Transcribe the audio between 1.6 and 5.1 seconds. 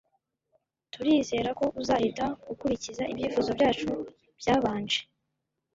uzahita ukurikiza ibyifuzo byacu byabanje